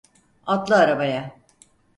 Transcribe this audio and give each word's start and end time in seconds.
Atla 0.47 0.75
arabaya. 0.77 1.35